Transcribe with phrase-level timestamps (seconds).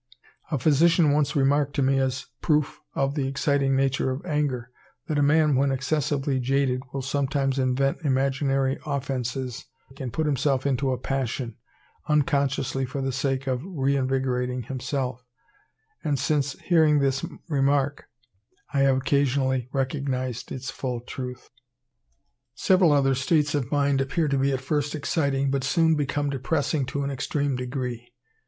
[0.49, 4.71] A physician once remarked to me as a proof of the exciting nature of anger,
[5.07, 9.65] that a man when excessively jaded will sometimes invent imaginary offences
[9.99, 11.55] and put himself into a passion,
[12.09, 15.23] unconsciously for the sake of reinvigorating himself;
[16.03, 18.09] and since hearing this remark,
[18.73, 21.51] I have occasionally recognized its full truth.
[22.55, 26.87] Several other states of mind appear to be at first exciting, but soon become depressing
[26.87, 28.11] to an extreme degree.